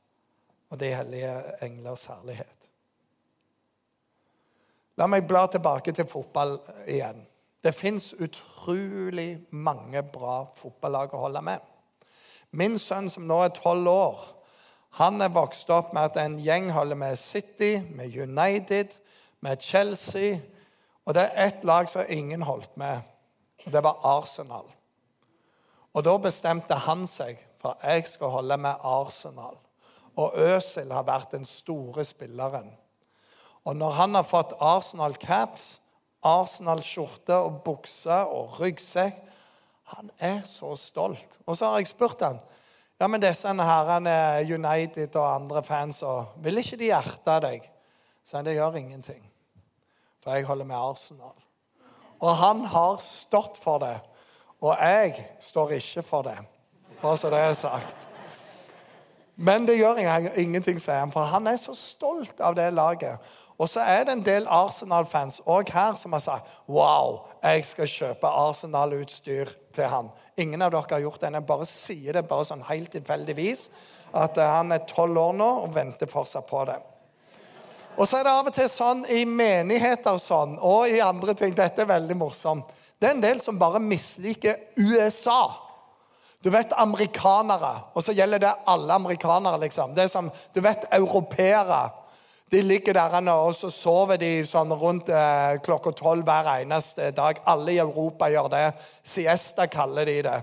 [0.71, 1.33] og de hellige
[1.65, 2.57] englers herlighet.
[4.99, 7.23] La meg bla tilbake til fotball igjen.
[7.63, 11.70] Det fins utrolig mange bra fotballag å holde med.
[12.51, 14.23] Min sønn, som nå er tolv år,
[14.99, 18.97] han er vokst opp med at en gjeng holder med City, med United,
[19.39, 20.41] med Chelsea.
[21.05, 22.99] Og det er ett lag som ingen holdt med,
[23.65, 24.67] og det var Arsenal.
[25.93, 29.55] Og da bestemte han seg for at jeg skal holde med Arsenal.
[30.19, 32.73] Og Øsil har vært den store spilleren.
[33.63, 35.77] Og når han har fått Arsenal caps,
[36.23, 39.30] Arsenal skjorte og bukse og ryggsekk
[39.95, 41.37] han er så stolt.
[41.45, 42.39] Og så har jeg spurt han,
[43.01, 46.03] ja, men disse herrene United og andre fans
[46.43, 47.63] Vil ikke de hjerte deg?
[48.25, 49.23] Så han, det gjør ingenting.
[50.21, 51.33] For jeg holder med Arsenal.
[52.21, 53.97] Og han har stått for det.
[54.61, 56.37] Og jeg står ikke for det.
[57.01, 58.07] Bare så det er sagt.
[59.35, 59.97] Men det gjør
[60.37, 63.17] ingenting, sier han, for han er så stolt av det laget.
[63.61, 67.89] Og så er det en del Arsenal-fans òg her som har sagt Wow, jeg skal
[67.91, 70.09] kjøpe Arsenal-utstyr til han.
[70.41, 71.33] Ingen av dere har gjort det.
[71.35, 73.67] Jeg bare sier det bare sånn helt tilfeldigvis.
[74.17, 76.79] At eh, han er tolv år nå og venter fortsatt på det.
[77.99, 81.35] Og så er det av og til sånn i menigheter og sånn, og i andre
[81.37, 82.71] ting Dette er veldig morsomt.
[82.97, 85.43] Det er en del som bare misliker USA.
[86.41, 89.59] Du vet amerikanere, og så gjelder det alle amerikanere.
[89.61, 89.93] liksom.
[89.93, 91.91] Det er som, Du vet europeere.
[92.51, 97.37] De ligger der og så sover de sånn rundt eh, klokka tolv hver eneste dag.
[97.47, 98.65] Alle i Europa gjør det.
[99.07, 100.41] Siesta kaller de det.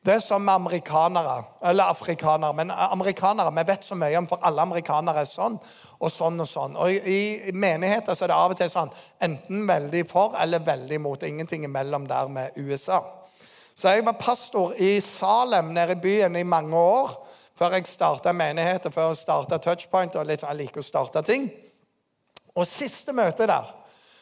[0.00, 2.54] Det er som amerikanere, eller afrikanere.
[2.56, 5.58] Men amerikanere, vi vet så mye om for alle amerikanere er sånn
[5.98, 6.80] og sånn og sånn.
[6.80, 10.64] Og I, i menigheter så er det av og til sånn enten veldig for eller
[10.64, 11.28] veldig mot.
[11.28, 13.02] Ingenting imellom der med USA.
[13.76, 17.18] Så jeg var pastor i Salem nede i byen i mange år
[17.58, 20.16] før jeg starta menigheter, før jeg starta Touchpoint.
[20.16, 21.50] og litt, Jeg liker å starte ting.
[22.54, 23.74] Og siste møte der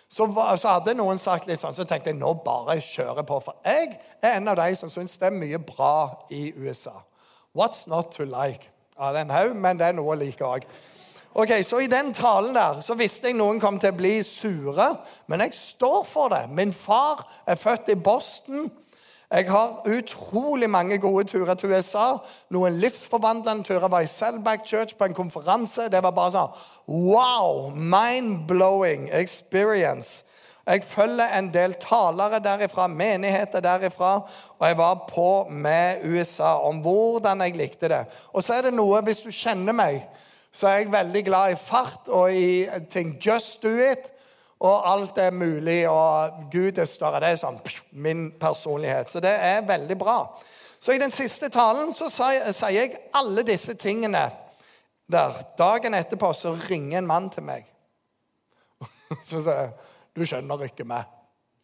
[0.09, 3.41] så, var, så, hadde noen sagt litt sånn, så tenkte jeg nå bare kjører på.
[3.43, 7.01] For jeg er en av de som syns det er mye bra i USA.
[7.57, 8.71] What's not to like?
[8.97, 10.69] Ja, det er en haug, men det er noe å like òg.
[11.37, 14.87] Ok, så I den talen der så visste jeg noen kom til å bli sure,
[15.29, 16.47] men jeg står for det.
[16.49, 18.71] Min far er født i Boston.
[19.31, 22.19] Jeg har utrolig mange gode turer til USA.
[22.51, 23.89] Noen livsforvandlende turer.
[23.89, 25.89] var i Selback Church på en konferanse.
[25.91, 26.55] Det var bare sånn
[26.87, 27.73] Wow!
[27.75, 30.23] Mind-blowing experience.
[30.67, 34.15] Jeg følger en del talere derifra, menigheter derifra,
[34.59, 38.05] og jeg var på med USA om hvordan jeg likte det.
[38.33, 40.01] Og så er det noe, hvis du kjenner meg,
[40.53, 43.15] så er jeg veldig glad i fart og i ting.
[43.23, 44.11] Just do it
[44.61, 47.21] og alt er mulig, og Gud er større.
[47.21, 47.59] Det er sånn
[47.93, 49.11] min personlighet.
[49.13, 50.21] Så det er veldig bra.
[50.81, 54.31] Så i den siste talen så sier jeg alle disse tingene
[55.13, 55.43] der.
[55.59, 57.67] Dagen etterpå så ringer en mann til meg.
[59.29, 59.71] Så sier jeg,
[60.17, 61.05] 'Du skjønner ikke meg.'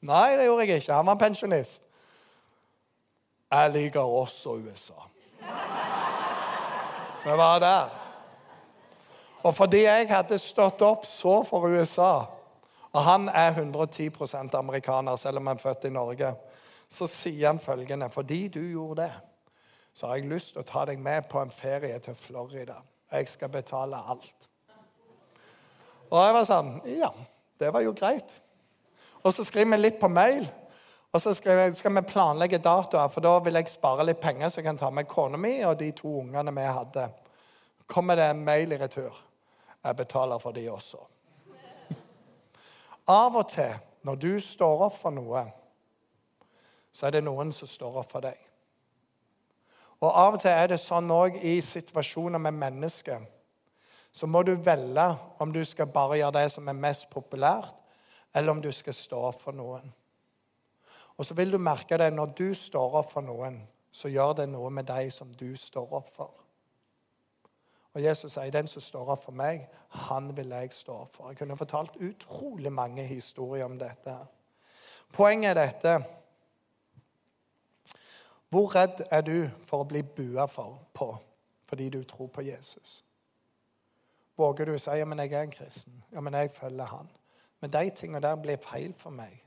[0.02, 0.94] Nei, det gjorde jeg ikke.
[0.94, 1.82] Han var pensjonist.
[3.50, 5.06] Jeg liker også USA.
[7.24, 7.88] Vi var der.
[9.42, 12.24] Og fordi jeg hadde stått opp så for USA
[12.92, 16.34] og han er 110% amerikaner, selv om han er født i Norge.
[16.88, 19.12] Så sier han følgende.: Fordi du gjorde det,
[19.92, 22.80] så har jeg lyst til å ta deg med på en ferie til Florida.
[23.10, 24.48] Og Jeg skal betale alt.
[26.10, 27.12] Og jeg var sånn Ja,
[27.60, 28.28] det var jo greit.
[29.22, 30.48] Og så skriver vi litt på mail.
[31.12, 34.60] Og så jeg, skal vi planlegge datoer, for da vil jeg spare litt penger, så
[34.60, 37.08] jeg kan ta med kona mi og de to ungene vi hadde.
[37.86, 39.12] Kommer det en mail i retur?
[39.84, 41.11] Jeg betaler for de også.
[43.08, 43.74] Av og til
[44.06, 45.44] når du står opp for noe,
[46.92, 48.38] så er det noen som står opp for deg.
[50.02, 53.22] Og Av og til er det sånn òg i situasjoner med mennesker.
[54.12, 57.72] så må du velge om du skal bare gjøre det som er mest populært,
[58.34, 59.92] eller om du skal stå opp for noen.
[61.16, 63.62] Og så vil du merke det når du står opp for noen,
[63.92, 66.41] så gjør det noe med deg som du står opp for.
[67.94, 69.66] Og Jesus sier den som står opp for meg,
[70.08, 71.28] han vil jeg stå opp for.
[71.28, 74.16] Jeg kunne fortalt utrolig mange historier om dette.
[75.12, 75.96] Poenget er dette.
[78.48, 79.36] Hvor redd er du
[79.68, 81.14] for å bli bua for, på
[81.68, 82.98] fordi du tror på Jesus?
[84.36, 87.08] Våger du å si ja, men jeg er en kristen, ja, men jeg følger han?
[87.60, 89.38] Men de tingene der blir feil for meg.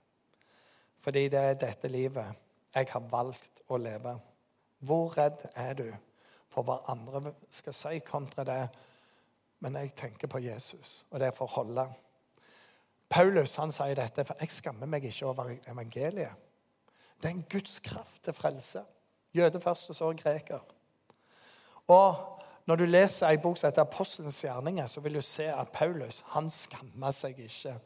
[1.05, 2.37] Fordi det er dette livet
[2.75, 4.15] jeg har valgt å leve.
[4.85, 5.87] Hvor redd er du
[6.55, 8.63] for hva andre skal si kontra det?
[9.63, 11.93] Men jeg tenker på Jesus og det forholdet.
[13.09, 16.33] Paulus han sier dette, for jeg skammer meg ikke over evangeliet.
[17.21, 18.81] Det er en Guds kraft til frelse.
[19.35, 20.63] Jøde først, og så greker.
[21.87, 22.15] Og
[22.65, 26.23] når du leser ei bok som heter 'Apostelens gjerninger', så vil du se at Paulus
[26.27, 27.79] han skammer seg ikke.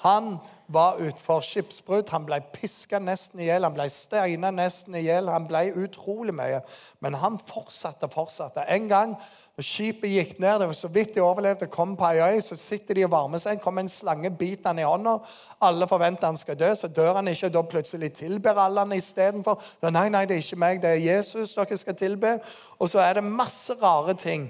[0.00, 0.38] Han
[0.72, 2.08] var utfor skipsbrudd.
[2.08, 5.28] Han ble piska nesten i hjel, han ble steina nesten i hjel.
[5.28, 6.62] Han ble utrolig mye.
[7.04, 8.64] Men han fortsatte og fortsatte.
[8.70, 9.16] En gang
[9.58, 12.56] når skipet gikk ned, det var så vidt de overlevde, kom på ei øy, så
[12.56, 13.60] sitter de og varmer seg.
[13.60, 15.18] kommer en slange, biter han i hånda.
[15.60, 17.50] Alle forventer han skal dø, så dør han ikke.
[17.52, 19.60] Da plutselig tilber alle han istedenfor.
[19.82, 22.38] Nei, nei, det er ikke meg, det er Jesus dere skal tilbe.
[22.78, 24.48] Og så er det masse rare ting.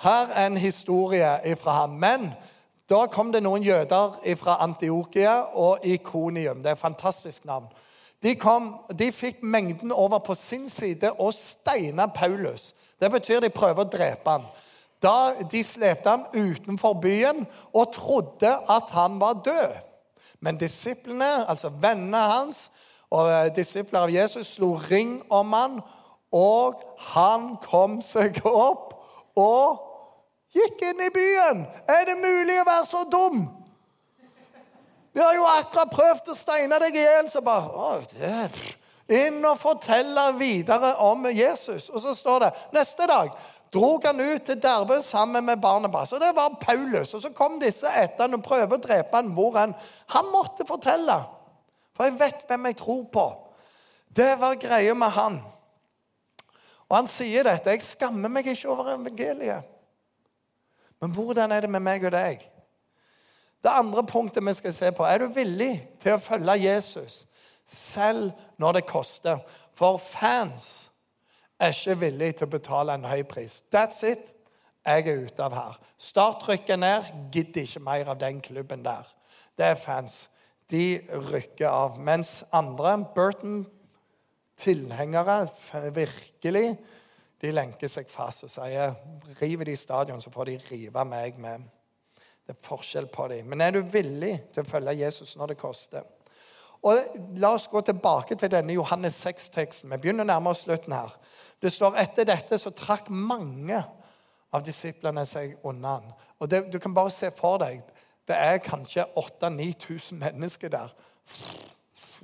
[0.00, 1.90] Her er en historie fra ham.
[1.90, 2.32] Men
[2.90, 6.62] da kom det noen jøder fra Antiokia og Ikonium.
[6.62, 7.70] Det er et fantastisk navn.
[8.22, 12.74] De, kom, de fikk mengden over på sin side og steina Paulus.
[13.00, 14.44] Det betyr de prøver å drepe ham.
[15.02, 19.74] Da De slepte ham utenfor byen og trodde at han var død.
[20.40, 22.70] Men disiplene, altså vennene hans
[23.10, 25.80] og eh, disipler av Jesus, slo ring om ham,
[26.32, 26.80] og
[27.12, 28.94] han kom seg opp
[29.38, 29.91] og
[30.52, 31.64] Gikk inn i byen.
[31.88, 33.46] Er det mulig å være så dum?
[35.12, 37.28] Vi har jo akkurat prøvd å steine deg i hjel.
[37.32, 38.46] Så bare å, det,
[39.12, 41.88] Inn og fortelle videre om Jesus.
[41.90, 43.32] Og så står det neste dag
[43.72, 46.12] drog han ut til Derbe sammen med Barnebas.
[46.12, 47.14] Og det var Paulus.
[47.14, 49.74] Og så kom disse etter han og prøvde å drepe han hvor han
[50.12, 51.22] Han måtte fortelle.
[51.96, 53.26] For jeg vet hvem jeg tror på.
[54.08, 55.40] Det var greia med han.
[56.88, 57.72] Og han sier dette.
[57.72, 59.71] Jeg skammer meg ikke over evangeliet.
[61.02, 62.44] Men hvordan er det med meg og deg?
[63.62, 67.26] Det andre punktet vi skal se på, er du villig til å følge Jesus
[67.66, 68.30] selv
[68.62, 69.38] når det koster?
[69.74, 70.90] For fans
[71.58, 73.62] er ikke villig til å betale en høy pris.
[73.74, 74.22] That's it.
[74.86, 75.78] Jeg er ute av her.
[75.98, 77.02] Start rykket ned.
[77.34, 79.04] Gidder ikke mer av den klubben der.
[79.58, 80.30] Det er fans.
[80.70, 81.98] De rykker av.
[81.98, 85.48] Mens andre, Burton-tilhengere,
[85.94, 86.78] virkelig
[87.42, 88.94] de lenker seg fast og sier
[89.40, 91.64] river de stadion, så får de rive meg med.
[92.46, 93.48] Det er forskjell på dem.
[93.50, 96.06] Men er du villig til å følge Jesus når det koster?
[96.82, 99.90] Og La oss gå tilbake til denne Johannes 6-teksten.
[99.90, 101.14] Vi begynner nærmere slutten her.
[101.62, 103.78] Det står etter dette så trakk mange
[104.52, 106.00] av disiplene seg unna.
[106.42, 107.82] Og det, Du kan bare se for deg
[108.28, 110.94] det er kanskje 8000-9000 mennesker der.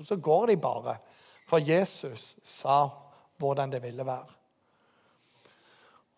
[0.04, 0.96] Så går de bare.
[1.48, 2.88] For Jesus sa
[3.38, 4.37] hvordan det ville være.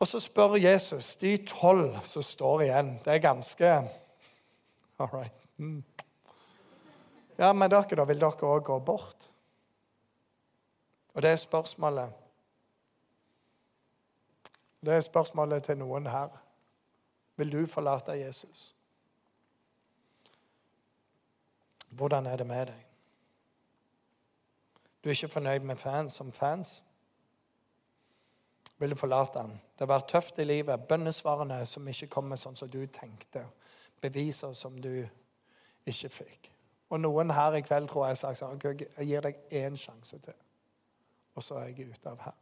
[0.00, 2.94] Og så spør Jesus de tolv som står igjen.
[3.04, 3.72] Det er ganske
[5.00, 5.32] All right.
[5.56, 5.84] Mm.
[7.38, 9.30] Ja, men dere, da vil dere òg gå bort?
[11.14, 12.12] Og det er spørsmålet
[14.84, 16.28] Det er spørsmålet til noen her.
[17.36, 18.76] Vil du forlate Jesus?
[21.88, 22.86] Hvordan er det med deg?
[25.04, 26.82] Du er ikke fornøyd med fans som fans?
[28.80, 29.58] Ville forlate ham.
[29.78, 30.86] Det vært tøft i livet.
[30.88, 33.44] Bønnesvarene som ikke kommer sånn som du tenkte.
[34.00, 34.94] Beviser som du
[35.86, 36.50] ikke fikk.
[36.90, 40.18] Og noen her i kveld tror jeg har sagt sånn Jeg gir deg én sjanse
[40.18, 40.38] til,
[41.34, 42.38] og så er jeg ute av her.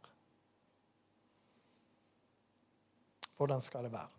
[3.37, 4.09] Hvordan skal det være?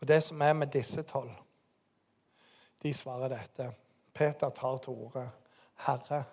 [0.00, 1.34] Og det som er med disse tolv,
[2.82, 3.68] de svarer dette.
[4.14, 5.28] Peter tar til orde.
[5.84, 6.24] Herre,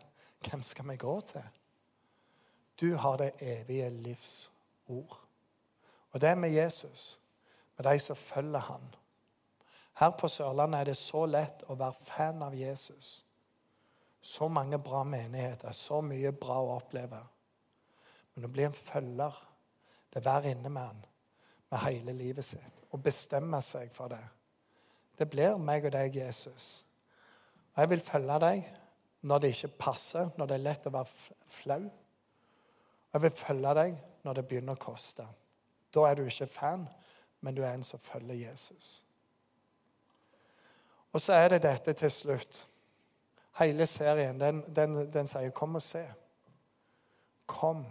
[0.46, 1.44] hvem skal vi gå til?
[2.80, 4.52] Du har det evige livs
[4.88, 5.18] ord.
[6.12, 7.20] Og det er med Jesus,
[7.78, 8.84] med de som følger han.
[9.98, 13.26] Her på Sørlandet er det så lett å være fan av Jesus.
[14.22, 17.22] Så mange bra menigheter, så mye bra å oppleve.
[18.36, 19.38] Men å bli en følger,
[20.14, 21.06] det er å være inne med han
[21.72, 24.24] med hele livet sitt og bestemme seg for det.
[25.18, 26.86] Det blir meg og deg, Jesus.
[27.74, 28.68] Og jeg vil følge deg
[29.28, 31.82] når det ikke passer, når det er lett å være flau.
[33.18, 35.24] Jeg vil følge deg når det begynner å koste.
[35.90, 36.84] Da er du ikke fan,
[37.42, 39.02] men du er en som følger Jesus.
[41.10, 42.60] Og så er det dette til slutt.
[43.58, 46.14] Hele serien den, den, den sier 'kom og se'.
[47.48, 47.86] Kom.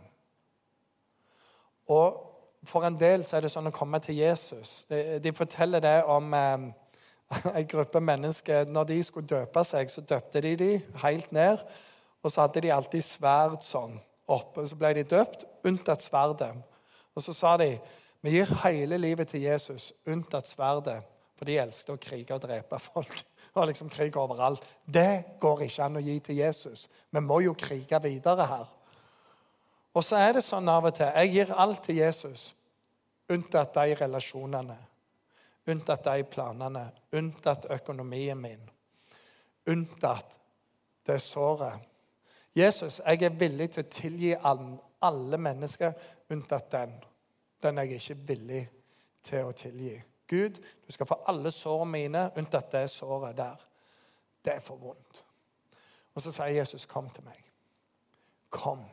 [1.87, 2.22] Og
[2.62, 4.87] for en del så er det sånn å komme til Jesus.
[4.89, 6.59] De, de forteller det om eh,
[7.59, 8.64] en gruppe mennesker.
[8.64, 11.59] Når de skulle døpe seg, så døpte de de helt ned.
[12.22, 14.66] Og så hadde de alltid sverd sånn oppe.
[14.66, 16.53] Så ble de døpt, unntatt sverdet.
[17.16, 17.77] Og så sa de
[18.24, 21.05] vi gir hele livet til Jesus, unntatt sverdet.
[21.37, 23.12] For de elsket å krige og drepe folk.
[23.57, 24.64] Det var liksom krig overalt.
[24.85, 26.83] Det går ikke an å gi til Jesus.
[27.09, 28.66] Vi må jo krige videre her.
[29.97, 31.09] Og så er det sånn av og til.
[31.09, 32.51] Jeg gir alt til Jesus,
[33.33, 34.77] unntatt de relasjonene.
[35.72, 36.85] Unntatt de planene.
[37.16, 38.68] Unntatt økonomien min.
[39.72, 40.37] Unntatt
[41.09, 41.81] det såret.
[42.57, 44.33] Jesus, jeg er villig til å tilgi
[45.05, 45.93] alle mennesker
[46.33, 46.95] unntatt den.
[47.63, 48.63] Den er jeg ikke villig
[49.27, 49.97] til å tilgi.
[50.27, 53.61] Gud, du skal få alle sårene mine, unntatt det såret der.
[54.45, 55.23] Det er for vondt.
[56.15, 57.45] Og så sier Jesus, 'Kom til meg'.
[58.51, 58.85] Kom.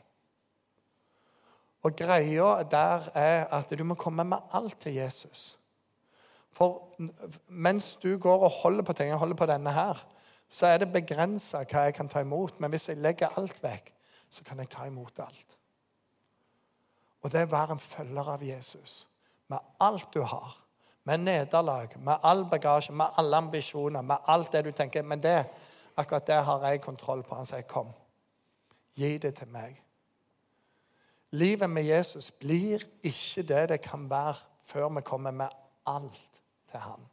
[1.84, 5.60] Og greia der er at du må komme med alt til Jesus.
[6.52, 6.88] For
[7.48, 10.08] mens du går og holder på ting, jeg holder på denne her,
[10.54, 12.60] så er det begrensa hva jeg kan ta imot.
[12.62, 13.90] Men hvis jeg legger alt vekk,
[14.30, 15.58] så kan jeg ta imot alt.
[17.22, 19.08] Og det er å være en følger av Jesus
[19.50, 20.64] med alt du har
[21.04, 25.46] med nederlag, med all bagasje, med alle ambisjoner, med alt det du tenker Men det,
[25.98, 27.36] akkurat det har jeg kontroll på.
[27.36, 27.94] Han sier, 'Kom,
[28.96, 29.82] gi det til meg'.
[31.32, 35.50] Livet med Jesus blir ikke det det kan være før vi kommer med
[35.86, 36.42] alt
[36.72, 37.10] til han.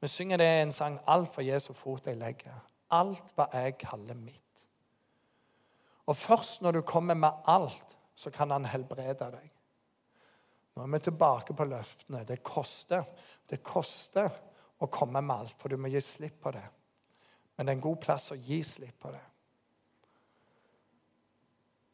[0.00, 2.60] Vi synger det i en sang 'Alt for Jesu fot jeg legger'.
[2.90, 4.68] Alt hva jeg kaller mitt.
[6.06, 9.52] Og først når du kommer med alt, så kan han helbrede deg.
[10.76, 12.24] Nå er vi tilbake på løftene.
[12.24, 13.04] Det koster.
[13.50, 14.30] Det koster
[14.78, 16.64] å komme med alt, for du må gi slipp på det.
[17.56, 19.24] Men det er en god plass å gi slipp på det.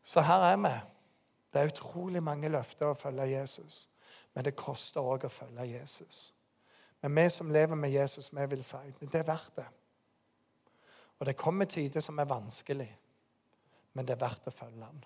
[0.05, 0.75] Så her er vi.
[1.53, 3.89] Det er utrolig mange løfter å følge Jesus,
[4.35, 6.33] men det koster òg å følge Jesus.
[7.03, 9.67] Men vi som lever med Jesus, vi vil si det er verdt det.
[11.19, 12.99] Og det kommer tider som er vanskelig,
[13.93, 15.03] men det er verdt å følge ham.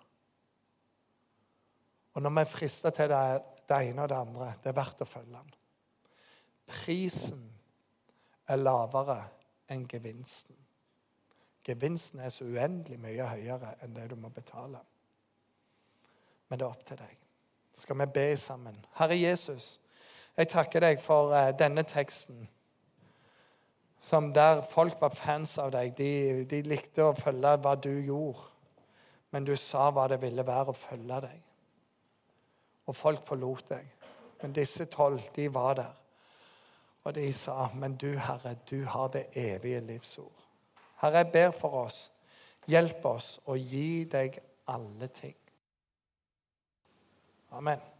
[2.16, 5.02] Og når vi er frista til det, det ene og det andre, det er verdt
[5.04, 5.50] å følge ham.
[6.66, 7.42] Prisen
[8.48, 9.18] er lavere
[9.68, 10.56] enn gevinsten.
[11.66, 14.80] Gevinsten er så uendelig mye høyere enn det du må betale.
[16.48, 17.16] Men det er opp til deg.
[17.76, 18.78] Skal vi be sammen?
[18.96, 19.80] Herre Jesus,
[20.36, 22.48] jeg takker deg for uh, denne teksten.
[24.06, 25.96] Som der folk var fans av deg.
[25.98, 28.52] De, de likte å følge hva du gjorde.
[29.34, 31.46] Men du sa hva det ville være å følge deg
[32.86, 33.86] og folk forlot deg.
[34.42, 35.94] Men disse tolv, de var der.
[37.04, 40.46] Og de sa, 'Men du, Herre, du har det evige livsord.'
[40.96, 42.12] Herre, jeg ber for oss.
[42.66, 45.36] Hjelp oss å gi deg alle ting.
[47.50, 47.95] Amen.